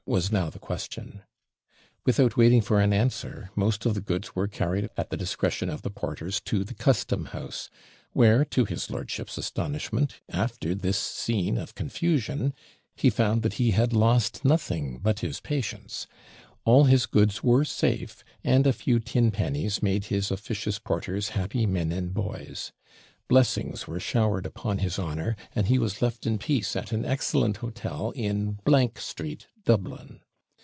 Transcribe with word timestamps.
was 0.07 0.31
now 0.31 0.49
the 0.49 0.59
question. 0.59 1.21
Without 2.05 2.35
waiting 2.35 2.59
for 2.59 2.81
an 2.81 2.91
answer, 2.91 3.49
most 3.55 3.85
of 3.85 3.93
the 3.93 4.01
goods 4.01 4.35
were 4.35 4.47
carried 4.47 4.89
at 4.97 5.09
the 5.09 5.15
discretion 5.15 5.69
of 5.69 5.83
the 5.83 5.89
porters 5.89 6.41
to 6.41 6.65
the 6.65 6.73
custom 6.73 7.25
house, 7.25 7.69
where, 8.11 8.43
to 8.43 8.65
his 8.65 8.89
lordship's 8.89 9.37
astonishment, 9.37 10.15
after 10.27 10.75
this 10.75 10.97
scene 10.97 11.55
of 11.55 11.75
confusion, 11.75 12.53
he 12.95 13.09
found 13.09 13.41
that 13.41 13.53
he 13.53 13.71
had 13.71 13.93
lost 13.93 14.43
nothing 14.43 14.97
but 14.97 15.19
his 15.19 15.39
patience; 15.39 16.07
all 16.65 16.85
his 16.85 17.05
goods 17.05 17.41
were 17.41 17.63
safe, 17.63 18.21
and 18.43 18.67
a 18.67 18.73
few 18.73 18.99
TINPENNIES 18.99 19.81
made 19.81 20.05
his 20.05 20.29
officious 20.29 20.77
porters 20.77 21.29
happy 21.29 21.65
men 21.65 21.93
and 21.93 22.13
boys; 22.13 22.73
blessings 23.29 23.87
were 23.87 23.99
showered 23.99 24.45
upon 24.45 24.79
his 24.79 24.99
honour, 24.99 25.37
and 25.55 25.67
he 25.67 25.79
was 25.79 26.01
left 26.01 26.25
in 26.27 26.37
peace 26.37 26.75
at 26.75 26.91
an 26.91 27.05
excellent 27.05 27.57
hotel 27.57 28.11
in 28.13 28.59
Street, 28.97 29.47
Dublin. 29.63 30.19